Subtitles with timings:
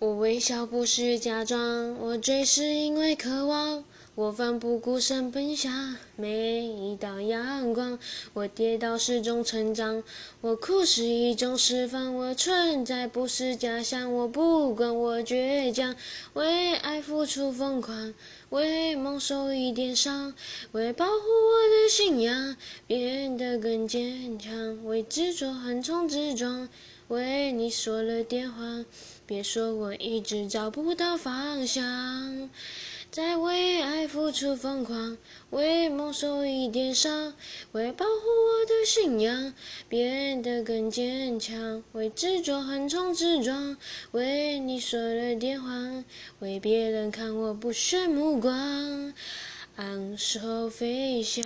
[0.00, 3.84] 我微笑不是假装，我追是因为渴望。
[4.16, 7.98] 我奋不顾身奔向每一道阳光，
[8.32, 10.04] 我跌倒是种成长，
[10.40, 15.96] 我哭是一种释放，我存在不是假象，我不管我倔强，
[16.32, 18.14] 为爱付出疯狂，
[18.50, 20.32] 为梦受一点伤，
[20.70, 22.56] 为保护我的信仰
[22.86, 26.68] 变得更坚强，为执着横冲直撞，
[27.08, 28.84] 为你说了电话，
[29.26, 32.48] 别说我一直找不到方向。
[33.14, 35.16] 在为爱付出疯狂，
[35.50, 37.32] 为梦受一点伤，
[37.70, 39.54] 为保护我的信仰
[39.88, 43.76] 变得更坚强，为执着横冲直撞，
[44.10, 45.70] 为你说了电话，
[46.40, 49.14] 为别人看我不屑目光，
[49.76, 51.44] 昂首飞翔。